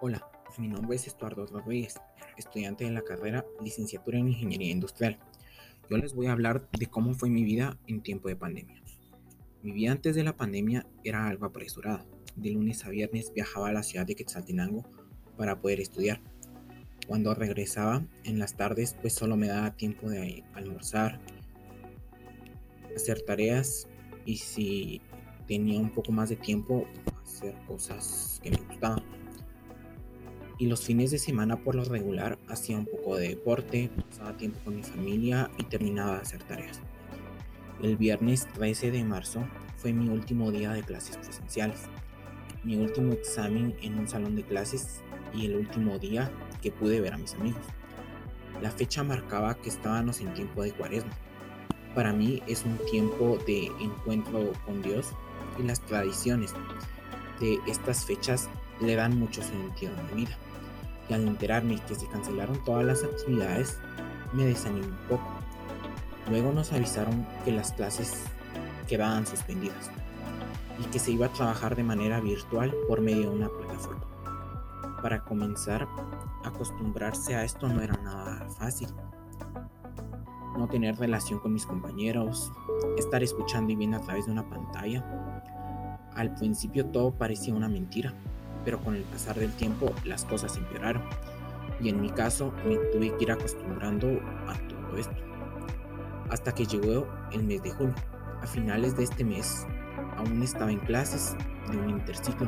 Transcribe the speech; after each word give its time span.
Hola, 0.00 0.24
mi 0.58 0.68
nombre 0.68 0.94
es 0.94 1.08
Estuardo 1.08 1.44
Rodríguez, 1.44 1.96
estudiante 2.36 2.84
de 2.84 2.92
la 2.92 3.02
carrera 3.02 3.44
Licenciatura 3.60 4.16
en 4.16 4.28
Ingeniería 4.28 4.70
Industrial. 4.70 5.18
Yo 5.90 5.96
les 5.96 6.14
voy 6.14 6.28
a 6.28 6.32
hablar 6.32 6.68
de 6.70 6.86
cómo 6.86 7.14
fue 7.14 7.28
mi 7.30 7.42
vida 7.42 7.76
en 7.88 8.00
tiempo 8.00 8.28
de 8.28 8.36
pandemia. 8.36 8.80
Mi 9.64 9.72
vida 9.72 9.90
antes 9.90 10.14
de 10.14 10.22
la 10.22 10.36
pandemia 10.36 10.86
era 11.02 11.26
algo 11.26 11.46
apresurada. 11.46 12.06
De 12.36 12.52
lunes 12.52 12.84
a 12.84 12.90
viernes 12.90 13.32
viajaba 13.34 13.70
a 13.70 13.72
la 13.72 13.82
ciudad 13.82 14.06
de 14.06 14.14
Quetzaltenango 14.14 14.84
para 15.36 15.60
poder 15.60 15.80
estudiar. 15.80 16.20
Cuando 17.08 17.34
regresaba 17.34 18.06
en 18.22 18.38
las 18.38 18.54
tardes, 18.54 18.94
pues 19.00 19.14
solo 19.14 19.36
me 19.36 19.48
daba 19.48 19.74
tiempo 19.74 20.08
de 20.08 20.44
almorzar, 20.54 21.18
hacer 22.94 23.22
tareas 23.22 23.88
y 24.24 24.36
si 24.36 25.00
tenía 25.48 25.80
un 25.80 25.90
poco 25.90 26.12
más 26.12 26.28
de 26.28 26.36
tiempo, 26.36 26.86
hacer 27.24 27.56
cosas 27.66 28.38
que 28.44 28.52
me 28.52 28.58
gustaban 28.58 29.02
y 30.58 30.66
los 30.66 30.82
fines 30.82 31.12
de 31.12 31.18
semana 31.18 31.56
por 31.56 31.76
lo 31.76 31.84
regular 31.84 32.38
hacía 32.48 32.76
un 32.76 32.86
poco 32.86 33.16
de 33.16 33.28
deporte, 33.28 33.90
pasaba 34.10 34.36
tiempo 34.36 34.58
con 34.64 34.76
mi 34.76 34.82
familia 34.82 35.50
y 35.56 35.64
terminaba 35.64 36.16
de 36.16 36.22
hacer 36.22 36.42
tareas. 36.42 36.80
El 37.80 37.96
viernes 37.96 38.48
13 38.54 38.90
de 38.90 39.04
marzo 39.04 39.46
fue 39.76 39.92
mi 39.92 40.08
último 40.08 40.50
día 40.50 40.72
de 40.72 40.82
clases 40.82 41.16
presenciales, 41.16 41.82
mi 42.64 42.76
último 42.76 43.12
examen 43.12 43.76
en 43.82 43.98
un 43.98 44.08
salón 44.08 44.34
de 44.34 44.42
clases 44.42 45.00
y 45.32 45.46
el 45.46 45.54
último 45.54 46.00
día 46.00 46.30
que 46.60 46.72
pude 46.72 47.00
ver 47.00 47.14
a 47.14 47.18
mis 47.18 47.34
amigos. 47.34 47.62
La 48.60 48.72
fecha 48.72 49.04
marcaba 49.04 49.54
que 49.54 49.68
estábamos 49.68 50.20
en 50.20 50.34
tiempo 50.34 50.64
de 50.64 50.72
cuaresma. 50.72 51.12
Para 51.94 52.12
mí 52.12 52.42
es 52.48 52.64
un 52.64 52.76
tiempo 52.90 53.38
de 53.46 53.66
encuentro 53.80 54.52
con 54.66 54.82
Dios 54.82 55.12
y 55.56 55.62
las 55.62 55.80
tradiciones 55.82 56.52
de 57.38 57.60
estas 57.68 58.04
fechas 58.04 58.48
le 58.80 58.96
dan 58.96 59.16
mucho 59.16 59.40
sentido 59.40 59.92
a 59.96 60.02
mi 60.14 60.24
vida 60.24 60.36
y 61.08 61.14
al 61.14 61.26
enterarme 61.26 61.78
que 61.86 61.94
se 61.94 62.06
cancelaron 62.06 62.62
todas 62.64 62.84
las 62.84 63.02
actividades, 63.02 63.78
me 64.32 64.44
desanimé 64.44 64.86
un 64.86 65.08
poco. 65.08 65.28
Luego 66.30 66.52
nos 66.52 66.72
avisaron 66.72 67.26
que 67.44 67.52
las 67.52 67.72
clases 67.72 68.24
quedaban 68.86 69.26
suspendidas 69.26 69.90
y 70.78 70.84
que 70.90 70.98
se 70.98 71.12
iba 71.12 71.26
a 71.26 71.32
trabajar 71.32 71.76
de 71.76 71.82
manera 71.82 72.20
virtual 72.20 72.74
por 72.86 73.00
medio 73.00 73.30
de 73.30 73.36
una 73.36 73.48
plataforma. 73.48 74.04
Para 75.02 75.24
comenzar, 75.24 75.88
acostumbrarse 76.44 77.34
a 77.34 77.44
esto 77.44 77.68
no 77.68 77.80
era 77.80 77.94
nada 78.02 78.48
fácil. 78.58 78.88
No 80.56 80.68
tener 80.68 80.96
relación 80.96 81.38
con 81.38 81.52
mis 81.52 81.66
compañeros, 81.66 82.52
estar 82.96 83.22
escuchando 83.22 83.72
y 83.72 83.76
viendo 83.76 83.96
a 83.96 84.00
través 84.00 84.26
de 84.26 84.32
una 84.32 84.48
pantalla. 84.48 85.04
Al 86.14 86.34
principio 86.34 86.86
todo 86.86 87.12
parecía 87.12 87.54
una 87.54 87.68
mentira, 87.68 88.12
pero 88.68 88.80
con 88.80 88.94
el 88.94 89.02
pasar 89.04 89.34
del 89.36 89.50
tiempo 89.52 89.94
las 90.04 90.26
cosas 90.26 90.54
empeoraron 90.58 91.02
y 91.80 91.88
en 91.88 92.02
mi 92.02 92.10
caso 92.10 92.52
me 92.66 92.76
tuve 92.92 93.16
que 93.16 93.24
ir 93.24 93.32
acostumbrando 93.32 94.08
a 94.46 94.52
todo 94.68 94.98
esto. 94.98 95.16
Hasta 96.28 96.52
que 96.52 96.66
llegó 96.66 97.08
el 97.32 97.44
mes 97.44 97.62
de 97.62 97.70
junio. 97.70 97.94
A 98.42 98.46
finales 98.46 98.94
de 98.94 99.04
este 99.04 99.24
mes 99.24 99.66
aún 100.18 100.42
estaba 100.42 100.70
en 100.70 100.80
clases 100.80 101.34
de 101.70 101.78
un 101.78 101.88
interciclo 101.88 102.46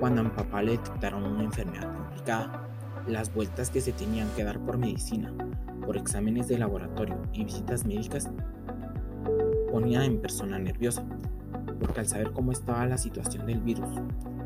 cuando 0.00 0.22
a 0.22 0.24
mi 0.24 0.30
papá 0.30 0.60
le 0.60 0.72
detectaron 0.72 1.22
una 1.22 1.44
enfermedad 1.44 1.94
complicada. 1.94 2.68
Las 3.06 3.32
vueltas 3.32 3.70
que 3.70 3.80
se 3.80 3.92
tenían 3.92 4.28
que 4.34 4.42
dar 4.42 4.58
por 4.58 4.76
medicina, 4.76 5.32
por 5.86 5.96
exámenes 5.96 6.48
de 6.48 6.58
laboratorio 6.58 7.22
y 7.32 7.44
visitas 7.44 7.86
médicas 7.86 8.28
ponía 9.70 10.04
en 10.04 10.20
persona 10.20 10.58
nerviosa, 10.58 11.06
porque 11.78 12.00
al 12.00 12.08
saber 12.08 12.32
cómo 12.32 12.52
estaba 12.52 12.86
la 12.86 12.98
situación 12.98 13.46
del 13.46 13.60
virus 13.60 13.88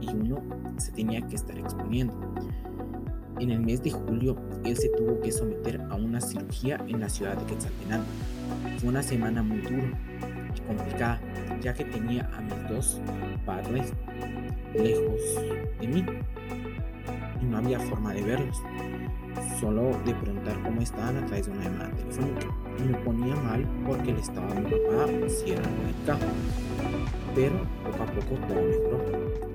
y 0.00 0.08
uno 0.08 0.42
se 0.78 0.92
tenía 0.92 1.20
que 1.26 1.36
estar 1.36 1.56
exponiendo. 1.58 2.14
En 3.38 3.50
el 3.50 3.60
mes 3.60 3.82
de 3.82 3.90
julio, 3.90 4.36
él 4.64 4.76
se 4.76 4.88
tuvo 4.90 5.20
que 5.20 5.32
someter 5.32 5.80
a 5.90 5.94
una 5.94 6.20
cirugía 6.20 6.78
en 6.86 7.00
la 7.00 7.08
ciudad 7.08 7.36
de 7.36 7.44
Quetzaltenango. 7.46 8.04
Fue 8.78 8.88
una 8.88 9.02
semana 9.02 9.42
muy 9.42 9.58
dura 9.58 9.98
y 10.54 10.60
complicada, 10.60 11.20
ya 11.60 11.74
que 11.74 11.84
tenía 11.84 12.30
a 12.36 12.40
mis 12.40 12.68
dos 12.68 13.00
padres 13.44 13.92
lejos 14.74 15.20
de 15.80 15.88
mí 15.88 16.04
y 17.42 17.44
no 17.44 17.58
había 17.58 17.78
forma 17.80 18.12
de 18.14 18.22
verlos. 18.22 18.62
Solo 19.60 19.90
de 20.04 20.14
preguntar 20.14 20.62
cómo 20.62 20.80
estaban 20.80 21.16
a 21.16 21.26
través 21.26 21.46
de 21.46 21.52
una 21.52 21.64
llamada 21.64 21.90
telefónica. 21.90 22.46
Y 22.78 22.82
me 22.88 22.98
ponía 22.98 23.34
mal 23.36 23.66
porque 23.86 24.10
el 24.10 24.18
estado 24.18 24.54
de 24.54 24.60
mi 24.60 24.70
papá 24.70 25.06
sí 25.28 25.52
era 25.52 25.62
delicado. 25.62 26.32
Pero 27.34 27.54
poco 27.84 28.02
a 28.02 28.06
poco 28.06 28.46
todo 28.46 28.62
mejoró. 28.62 29.52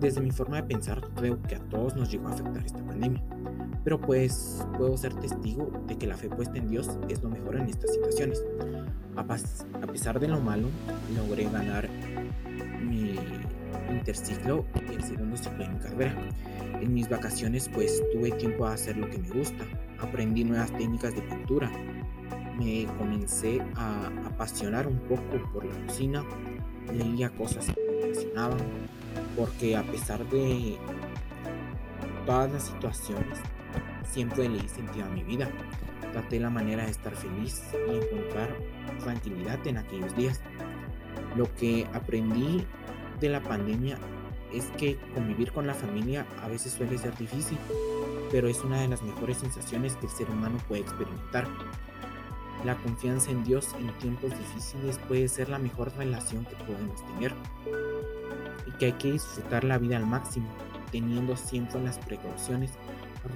Desde 0.00 0.20
mi 0.20 0.30
forma 0.30 0.56
de 0.56 0.64
pensar, 0.64 1.00
creo 1.14 1.40
que 1.42 1.54
a 1.54 1.60
todos 1.60 1.96
nos 1.96 2.10
llegó 2.10 2.28
a 2.28 2.32
afectar 2.32 2.64
esta 2.64 2.84
pandemia. 2.84 3.22
Pero 3.84 4.00
pues 4.00 4.64
puedo 4.78 4.96
ser 4.96 5.14
testigo 5.14 5.70
de 5.86 5.96
que 5.98 6.06
la 6.06 6.16
fe 6.16 6.30
puesta 6.30 6.56
en 6.58 6.68
Dios 6.68 6.88
es 7.08 7.22
lo 7.22 7.28
mejor 7.28 7.56
en 7.56 7.68
estas 7.68 7.92
situaciones. 7.92 8.42
A, 9.16 9.86
pesar 9.86 10.18
de 10.18 10.26
lo 10.26 10.40
malo, 10.40 10.68
logré 11.14 11.44
ganar 11.44 11.88
mi 12.82 13.14
interciclo 13.90 14.64
y 14.90 14.94
el 14.94 15.04
segundo 15.04 15.36
ciclo 15.36 15.58
de 15.58 15.68
mi 15.68 15.78
carrera. 15.78 16.16
En 16.80 16.94
mis 16.94 17.08
vacaciones 17.08 17.68
pues 17.72 18.02
tuve 18.12 18.32
tiempo 18.32 18.66
a 18.66 18.72
hacer 18.72 18.96
lo 18.96 19.08
que 19.08 19.18
me 19.18 19.28
gusta. 19.28 19.64
Aprendí 20.00 20.44
nuevas 20.44 20.72
técnicas 20.72 21.14
de 21.14 21.22
pintura. 21.22 21.70
Me 22.58 22.86
comencé 22.98 23.60
a 23.76 24.06
apasionar 24.26 24.86
un 24.86 24.98
poco 25.00 25.22
por 25.52 25.64
la 25.64 25.86
cocina. 25.86 26.24
Leía 26.92 27.30
cosas 27.30 27.66
que 27.66 27.74
me 27.90 28.04
apasionaban 28.04 28.58
porque 29.36 29.76
a 29.76 29.82
pesar 29.84 30.28
de 30.30 30.76
todas 32.26 32.52
las 32.52 32.62
situaciones, 32.64 33.38
siempre 34.04 34.48
le 34.48 34.60
di 34.60 34.68
sentido 34.68 35.06
a 35.06 35.08
mi 35.08 35.22
vida. 35.22 35.50
Traté 36.12 36.38
la 36.38 36.50
manera 36.50 36.84
de 36.84 36.90
estar 36.90 37.14
feliz 37.14 37.62
y 37.88 37.96
encontrar 37.96 38.56
tranquilidad 39.00 39.66
en 39.66 39.78
aquellos 39.78 40.14
días. 40.16 40.40
Lo 41.36 41.52
que 41.56 41.86
aprendí 41.92 42.64
de 43.20 43.28
la 43.28 43.42
pandemia 43.42 43.98
es 44.52 44.66
que 44.78 44.96
convivir 45.14 45.52
con 45.52 45.66
la 45.66 45.74
familia 45.74 46.26
a 46.42 46.48
veces 46.48 46.72
suele 46.72 46.96
ser 46.98 47.16
difícil, 47.16 47.58
pero 48.30 48.48
es 48.48 48.62
una 48.62 48.80
de 48.80 48.88
las 48.88 49.02
mejores 49.02 49.38
sensaciones 49.38 49.96
que 49.96 50.06
el 50.06 50.12
ser 50.12 50.30
humano 50.30 50.58
puede 50.68 50.82
experimentar. 50.82 51.48
La 52.64 52.76
confianza 52.76 53.30
en 53.30 53.44
Dios 53.44 53.74
en 53.78 53.92
tiempos 53.98 54.30
difíciles 54.30 54.98
puede 55.08 55.28
ser 55.28 55.48
la 55.48 55.58
mejor 55.58 55.92
relación 55.96 56.46
que 56.46 56.56
podemos 56.64 57.04
tener 57.04 57.34
y 58.66 58.70
que 58.78 58.86
hay 58.86 58.92
que 58.92 59.12
disfrutar 59.12 59.64
la 59.64 59.78
vida 59.78 59.96
al 59.96 60.06
máximo, 60.06 60.48
teniendo 60.90 61.36
siempre 61.36 61.82
las 61.82 61.98
precauciones, 61.98 62.70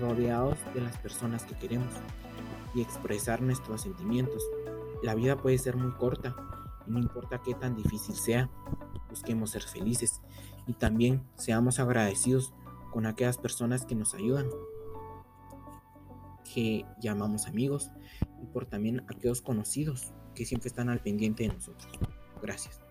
rodeados 0.01 0.59
de 0.75 0.81
las 0.81 0.97
personas 0.99 1.45
que 1.45 1.57
queremos 1.57 1.89
y 2.75 2.83
expresar 2.83 3.41
nuestros 3.43 3.83
sentimientos. 3.83 4.43
La 5.03 5.15
vida 5.15 5.37
puede 5.37 5.59
ser 5.59 5.77
muy 5.77 5.93
corta 5.93 6.35
y 6.87 6.91
no 6.91 6.99
importa 6.99 7.41
qué 7.43 7.55
tan 7.55 7.77
difícil 7.77 8.15
sea, 8.15 8.51
busquemos 9.11 9.51
ser 9.51 9.63
felices 9.63 10.21
y 10.67 10.75
también 10.75 11.23
seamos 11.37 11.79
agradecidos 11.79 12.53
con 12.93 13.07
aquellas 13.07 13.39
personas 13.39 13.85
que 13.85 13.95
nos 13.95 14.15
ayudan, 14.15 14.49
que 16.53 16.85
llamamos 17.01 17.47
amigos 17.47 17.91
y 18.43 18.47
por 18.47 18.67
también 18.67 19.05
aquellos 19.09 19.43
conocidos 19.43 20.13
que 20.35 20.45
siempre 20.45 20.69
están 20.69 20.89
al 20.89 21.01
pendiente 21.01 21.45
de 21.45 21.55
nosotros. 21.55 21.89
Gracias. 22.43 22.88